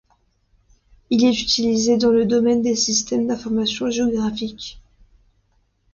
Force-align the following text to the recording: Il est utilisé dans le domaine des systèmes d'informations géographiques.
Il 1.11 1.23
est 1.23 1.39
utilisé 1.43 1.95
dans 1.95 2.09
le 2.09 2.25
domaine 2.25 2.63
des 2.63 2.75
systèmes 2.75 3.27
d'informations 3.27 3.91
géographiques. 3.91 4.81